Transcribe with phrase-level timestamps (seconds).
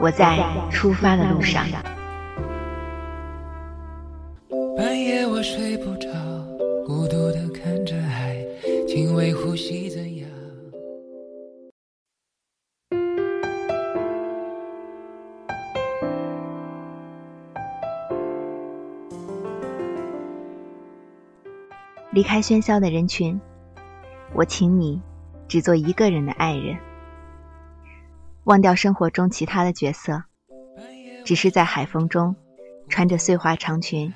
[0.00, 0.38] 我在
[0.70, 1.64] 出发的路上。
[4.76, 6.08] 半夜我睡不着，
[6.84, 8.36] 孤独的看着海，
[8.86, 10.28] 轻微呼吸怎样？
[22.10, 23.40] 离开喧嚣的人群，
[24.34, 25.00] 我请你
[25.48, 26.76] 只做一个人的爱人。
[28.44, 30.24] 忘掉生活中其他的角色，
[31.24, 32.36] 只是在海风中，
[32.90, 34.12] 穿着碎花长裙，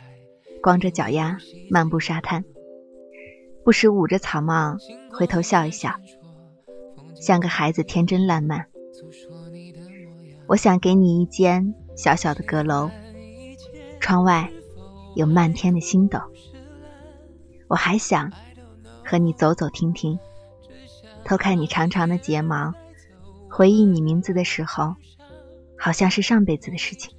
[0.62, 1.38] 光着脚丫
[1.70, 2.44] 漫步沙滩，
[3.64, 4.76] 不时捂着草帽
[5.10, 5.94] 回头笑一笑，
[7.18, 8.66] 像个孩子天真烂漫。
[10.46, 12.90] 我想给你一间小小的阁楼，
[13.98, 14.50] 窗外
[15.16, 16.20] 有漫天的星斗。
[17.66, 18.30] 我还想
[19.02, 20.18] 和你走走停停，
[21.24, 22.74] 偷看你长长的睫毛。
[23.50, 24.94] 回忆你名字的时候，
[25.76, 27.14] 好像是上辈子的事情。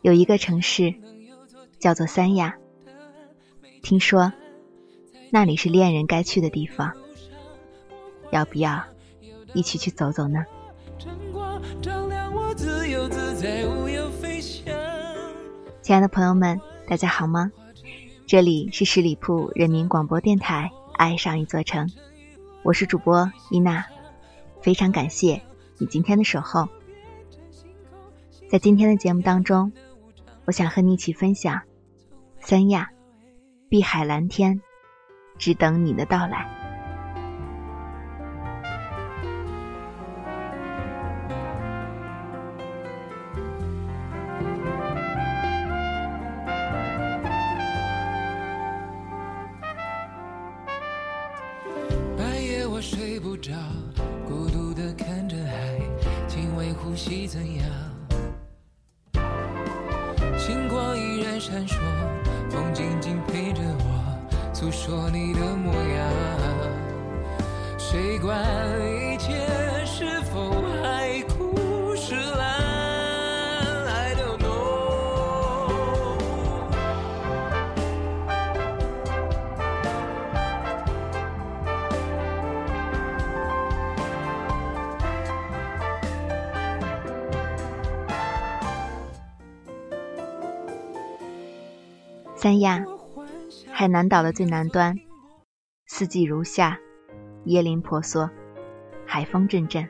[0.00, 0.94] 有一个城市
[1.78, 2.56] 叫做三亚，
[3.82, 4.32] 听说
[5.30, 6.92] 那里是恋人该去的地方，
[8.30, 8.82] 要不要
[9.54, 10.44] 一起去走走呢？
[15.82, 17.50] 亲爱的朋友们，大家好吗？
[18.26, 21.86] 这里是十里铺人民广播电台《爱上一座城》，
[22.62, 23.84] 我是主播伊娜。
[24.62, 25.42] 非常感谢
[25.78, 26.68] 你今天的守候，
[28.48, 29.72] 在今天的节目当中，
[30.44, 31.62] 我想和你一起分享
[32.38, 32.90] 三亚，
[33.68, 34.62] 碧海蓝天，
[35.36, 36.61] 只等你的到来。
[57.04, 57.66] 气怎样？
[60.38, 61.80] 星光依然闪烁，
[62.48, 66.08] 风静静陪着我，诉说你的模样。
[67.76, 68.40] 谁管
[92.42, 92.84] 三亚，
[93.70, 94.98] 海南岛的最南端，
[95.86, 96.76] 四季如夏，
[97.44, 98.28] 椰林婆娑，
[99.06, 99.88] 海风阵阵。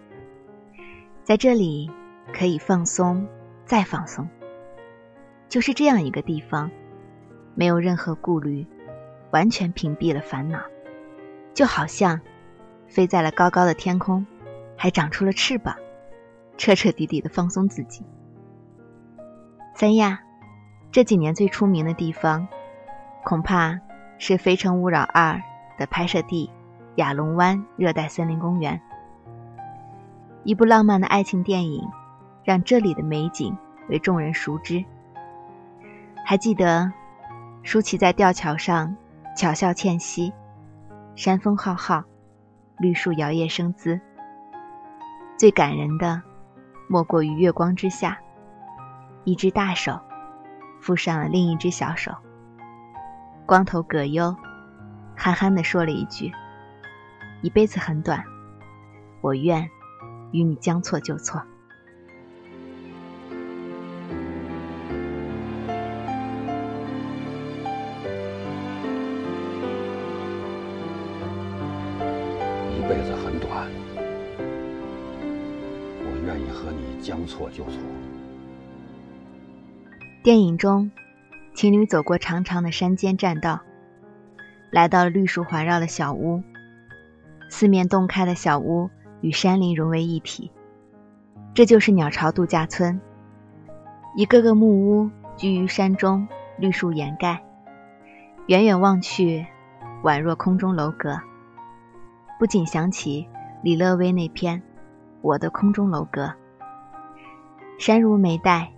[1.25, 1.91] 在这里
[2.31, 3.27] 可以放松，
[3.65, 4.29] 再放松。
[5.49, 6.71] 就是这样一个地方，
[7.55, 8.67] 没有任何顾虑，
[9.31, 10.61] 完全屏蔽了烦恼，
[11.55, 12.21] 就好像
[12.87, 14.27] 飞在了高高的天空，
[14.77, 15.75] 还长出了翅膀，
[16.59, 18.05] 彻彻底底的放松自己。
[19.75, 20.21] 三亚。
[20.93, 22.47] 这几年最出名的地方，
[23.25, 23.81] 恐怕
[24.19, 25.33] 是《非诚勿扰二》
[25.79, 26.51] 的拍摄地——
[26.97, 28.79] 亚龙湾热带森林公园。
[30.45, 31.89] 一部浪漫的爱情电影，
[32.45, 33.57] 让这里的美景
[33.89, 34.85] 为众人熟知。
[36.27, 36.93] 还记得
[37.63, 38.95] 舒淇在吊桥上
[39.35, 40.31] 巧笑倩兮，
[41.17, 42.05] 山风浩浩，
[42.77, 43.99] 绿树摇曳生姿。
[45.39, 46.21] 最感人的，
[46.87, 48.19] 莫过于月光之下，
[49.25, 49.99] 一只大手。
[50.83, 52.11] 附上了另一只小手，
[53.47, 54.37] 光头葛优
[55.15, 56.33] 憨憨地说了一句
[57.41, 58.21] ：“一辈子很短，
[59.21, 59.71] 我愿
[60.33, 61.41] 与你将错就错。”
[72.77, 73.71] 一辈子很短，
[76.01, 77.81] 我愿意和你将错就错。
[80.23, 80.93] 电影中，
[81.53, 83.59] 情侣走过长长的山间栈道，
[84.71, 86.41] 来到了绿树环绕的小屋。
[87.51, 88.89] 四面洞开的小屋
[89.21, 90.53] 与山林融为一体，
[91.55, 93.01] 这就是鸟巢度假村。
[94.17, 97.43] 一个个木屋居于山中，绿树掩盖，
[98.47, 99.45] 远远望去，
[100.05, 101.21] 宛若空中楼阁。
[102.39, 103.27] 不禁想起
[103.61, 104.61] 李乐薇那篇
[105.21, 106.27] 《我的空中楼阁》，
[107.77, 108.73] 山如眉黛，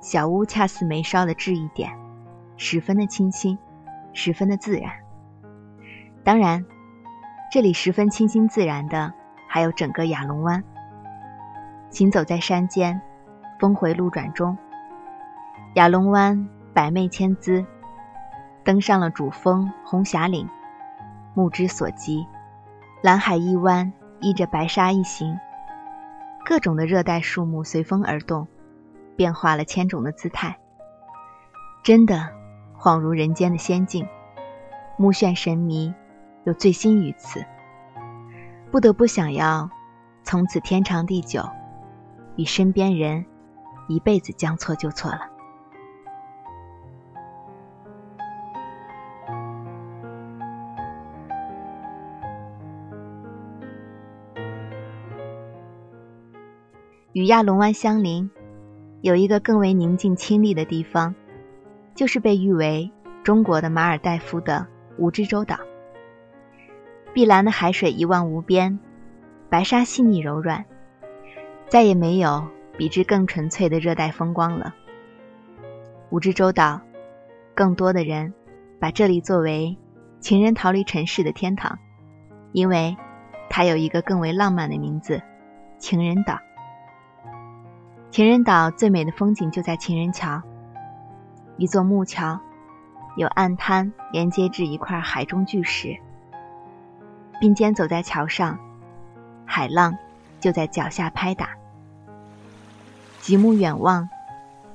[0.00, 1.90] 小屋恰似眉梢的痣一点，
[2.56, 3.58] 十分的清新，
[4.12, 4.92] 十分的自然。
[6.22, 6.64] 当然，
[7.50, 9.12] 这里十分清新自然的
[9.48, 10.62] 还有整个亚龙湾。
[11.90, 13.00] 行走在山间，
[13.58, 14.56] 峰回路转中，
[15.74, 17.64] 亚龙湾百媚千姿。
[18.64, 20.48] 登上了主峰红霞岭，
[21.34, 22.26] 目之所及，
[23.00, 25.38] 蓝海一湾依着白沙一行，
[26.44, 28.48] 各种的热带树木随风而动，
[29.16, 30.58] 变化了千种的姿态，
[31.82, 32.28] 真的
[32.78, 34.06] 恍如人间的仙境，
[34.98, 35.92] 目眩神迷，
[36.44, 37.44] 又醉心于此，
[38.70, 39.70] 不得不想要
[40.22, 41.42] 从此天长地久，
[42.36, 43.24] 与身边人
[43.88, 45.20] 一辈子将错就错了。
[57.12, 58.30] 与亚龙湾相邻，
[59.06, 61.14] 有一个更为宁静清丽的地方，
[61.94, 62.90] 就是被誉为
[63.22, 64.66] 中国的马尔代夫的
[64.98, 65.60] 蜈支洲岛。
[67.14, 68.80] 碧蓝的海水一望无边，
[69.48, 70.64] 白沙细腻柔软，
[71.68, 74.74] 再也没有比之更纯粹的热带风光了。
[76.10, 76.80] 蜈支洲岛，
[77.54, 78.34] 更多的人
[78.80, 79.78] 把这里作为
[80.18, 81.78] 情人逃离尘世的天堂，
[82.50, 82.96] 因为
[83.48, 85.22] 它有一个更为浪漫的名字——
[85.78, 86.40] 情人岛。
[88.10, 90.40] 情人岛最美的风景就在情人桥，
[91.58, 92.38] 一座木桥，
[93.16, 95.94] 有岸滩连接至一块海中巨石，
[97.38, 98.58] 并肩走在桥上，
[99.44, 99.94] 海浪
[100.40, 101.50] 就在脚下拍打。
[103.20, 104.08] 极目远望，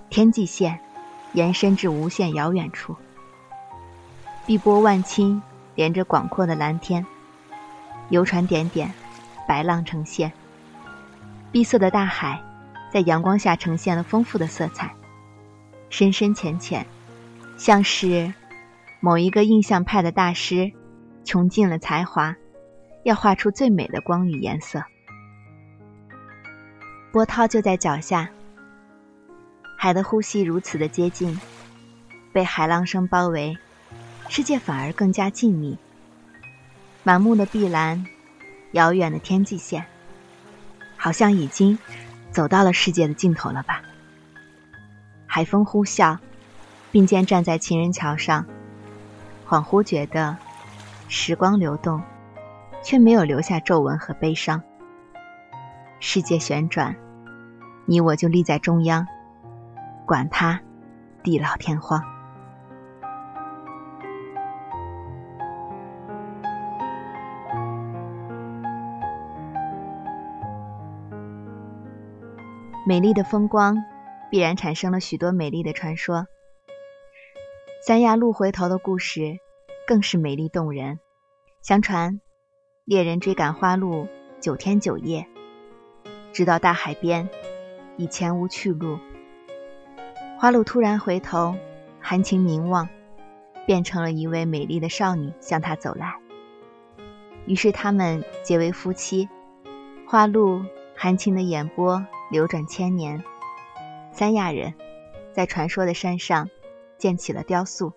[0.10, 0.80] 天际线
[1.34, 2.96] 延伸至无限遥远处，
[4.46, 5.42] 碧波万顷，
[5.74, 7.04] 连着广阔的蓝天，
[8.10, 8.94] 游船点点，
[9.48, 10.32] 白浪成线，
[11.52, 12.40] 碧色的大海。
[12.92, 14.94] 在阳光下呈现了丰富的色彩，
[15.90, 16.86] 深深浅浅，
[17.58, 18.34] 像是
[19.00, 20.72] 某一个印象派的大师
[21.24, 22.36] 穷尽了才华，
[23.04, 24.84] 要画出最美的光与颜色。
[27.14, 28.30] 波涛就在脚下，
[29.78, 31.40] 海的呼吸如此的接近，
[32.34, 33.58] 被海浪声包围，
[34.28, 35.78] 世界反而更加静谧。
[37.04, 38.06] 满目的碧蓝，
[38.74, 39.86] 遥远的天际线，
[40.98, 41.80] 好像已经。
[42.32, 43.82] 走到了世界的尽头了吧？
[45.28, 46.18] 海风呼啸，
[46.92, 48.46] 并肩站在情人桥上，
[49.48, 50.36] 恍惚觉得
[51.08, 52.02] 时光流动，
[52.84, 54.62] 却没有留下皱纹和悲伤。
[56.00, 56.96] 世界旋转，
[57.86, 59.06] 你我就立在中央，
[60.06, 60.60] 管它
[61.24, 62.04] 地老天荒。
[72.84, 73.78] 美丽的风光，
[74.32, 76.26] 必然产生了许多美丽的传说。
[77.86, 79.38] 三亚鹿回头的故事，
[79.86, 81.00] 更是美丽动人。
[81.62, 82.20] 相传，
[82.84, 84.08] 猎人追赶花鹿
[84.40, 85.28] 九天九夜，
[86.34, 87.30] 直到大海边，
[87.98, 88.98] 已前无去路。
[90.40, 91.56] 花鹿突然回头，
[92.00, 92.90] 含情凝望，
[93.68, 96.16] 变成了一位美丽的少女向他走来。
[97.46, 99.30] 于是他们结为夫妻。
[100.08, 102.04] 花鹿含情的眼波。
[102.32, 103.22] 流转千年，
[104.14, 104.74] 三亚人
[105.34, 106.50] 在传说的山上
[106.98, 107.92] 建起了雕塑，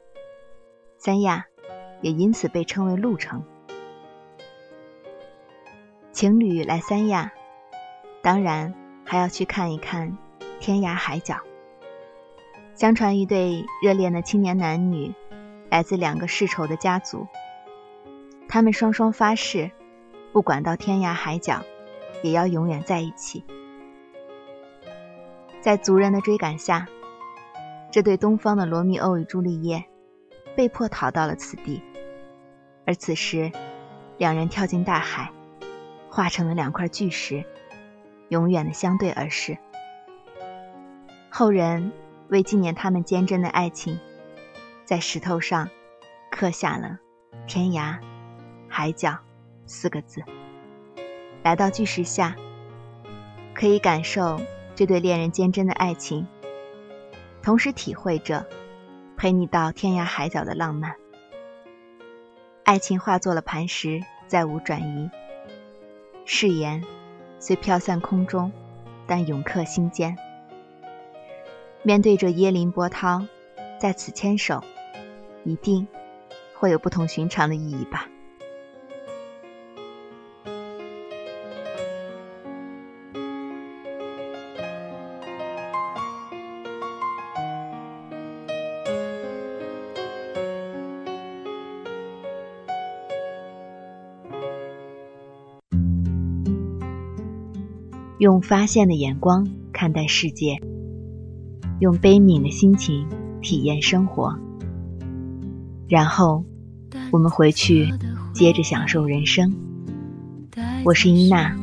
[0.98, 1.46] 三亚
[2.00, 3.44] 也因此被称为鹿城。
[6.10, 7.32] 情侣来三亚，
[8.22, 10.18] 当然还要去看一看
[10.58, 11.38] 天涯海角。
[12.74, 15.14] 相传一对热恋的青年男女，
[15.70, 17.24] 来自两个世仇的家族，
[18.48, 19.70] 他们双双发誓，
[20.32, 21.62] 不管到天涯海角，
[22.24, 23.44] 也要永远在一起。
[25.64, 26.86] 在族人的追赶下，
[27.90, 29.82] 这对东方的罗密欧与朱丽叶
[30.54, 31.82] 被迫逃到了此地。
[32.86, 33.50] 而此时，
[34.18, 35.32] 两人跳进大海，
[36.10, 37.42] 化成了两块巨石，
[38.28, 39.56] 永远的相对而视。
[41.30, 41.92] 后人
[42.28, 43.98] 为纪念他们坚贞的爱情，
[44.84, 45.70] 在石头上
[46.30, 46.98] 刻下了
[47.48, 47.98] “天涯
[48.68, 49.16] 海角”
[49.64, 50.22] 四个字。
[51.42, 52.36] 来到巨石下，
[53.54, 54.38] 可以感受。
[54.74, 56.26] 这对恋人坚贞的爱情，
[57.42, 58.46] 同时体会着
[59.16, 60.96] 陪你到天涯海角的浪漫。
[62.64, 65.10] 爱情化作了磐石，再无转移。
[66.24, 66.82] 誓言
[67.38, 68.50] 虽飘散空中，
[69.06, 70.16] 但永刻心间。
[71.82, 73.26] 面对着椰林波涛，
[73.78, 74.64] 在此牵手，
[75.44, 75.86] 一定
[76.58, 78.08] 会有不同寻常的意义吧。
[98.24, 100.58] 用发现的眼光看待世界，
[101.78, 103.06] 用悲悯的心情
[103.42, 104.34] 体验生活，
[105.86, 106.42] 然后
[107.10, 107.92] 我们回去
[108.32, 109.54] 接着享受人生。
[110.86, 111.54] 我是伊娜，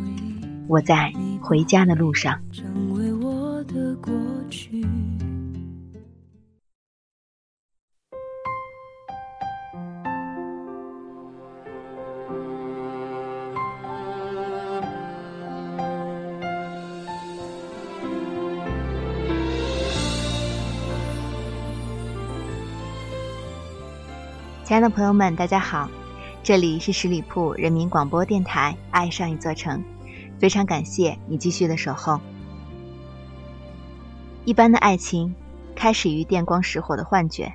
[0.68, 2.40] 我在回家的路上。
[24.72, 25.90] 亲爱的朋友们，大家好，
[26.42, 29.78] 这里是十里铺人民广播电台《爱上一座城》，
[30.40, 32.22] 非常感谢你继续的守候。
[34.46, 35.36] 一般的爱情，
[35.76, 37.52] 开始于电光石火的幻觉，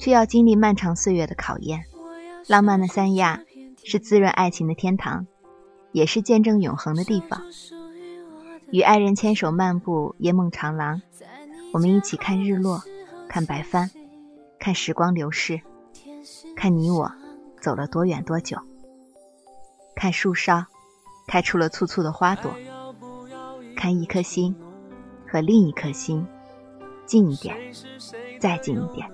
[0.00, 1.84] 却要经历漫长岁月的考验。
[2.48, 3.40] 浪漫的三亚
[3.84, 5.28] 是滋润爱情的天堂，
[5.92, 7.40] 也是见证永恒的地方。
[8.72, 11.00] 与爱人牵手漫步烟梦长廊，
[11.72, 12.82] 我们一起看日落，
[13.28, 13.88] 看白帆，
[14.58, 15.60] 看时光流逝。
[16.56, 17.10] 看你我
[17.60, 18.58] 走了多远多久，
[19.94, 20.66] 看树梢
[21.26, 22.50] 开出了簇簇的花朵，
[23.76, 24.54] 看一颗心
[25.26, 26.26] 和另一颗心
[27.04, 27.56] 近一点，
[28.40, 29.08] 再近一点。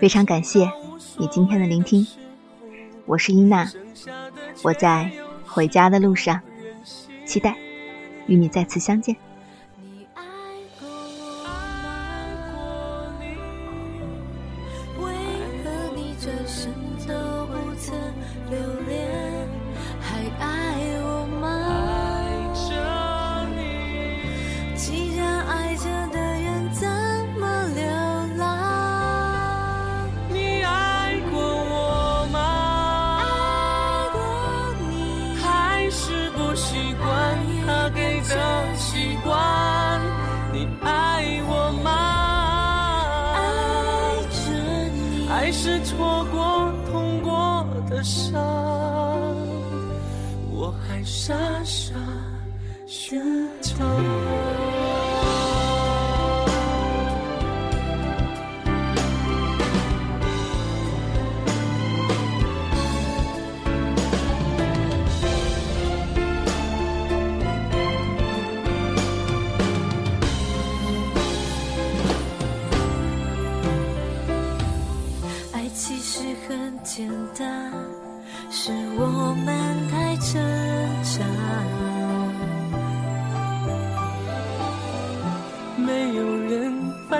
[0.00, 0.70] 非常感谢
[1.16, 2.06] 你今天的聆听，
[3.06, 3.70] 我是伊娜，
[4.62, 5.10] 我在
[5.46, 6.40] 回家的路上，
[7.24, 7.56] 期待
[8.26, 9.14] 与你再次相见。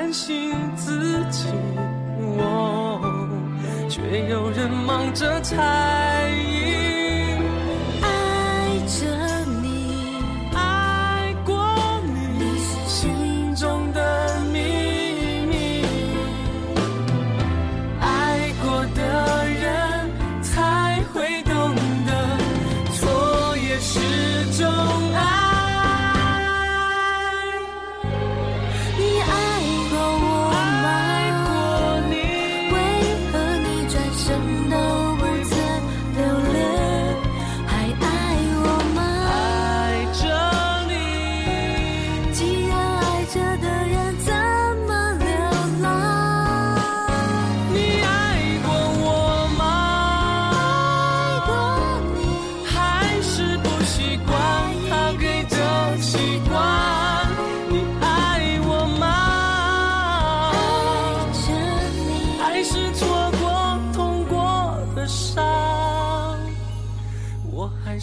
[0.05, 1.49] 担心自己，
[2.37, 3.01] 我
[3.89, 6.31] 却有人忙着猜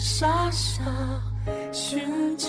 [0.04, 0.82] 傻傻
[1.70, 2.48] 寻找。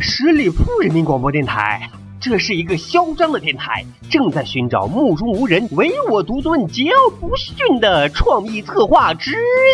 [0.00, 1.91] 十里铺人民广播电台。
[2.22, 9.32] 这是一个嚣张的电台，正在寻找目中无人、唯我独尊、桀骜不驯的创意策划执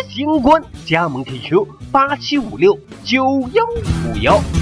[0.09, 0.59] 行官。
[0.83, 4.58] 加盟 QQ：八七五六九幺五幺。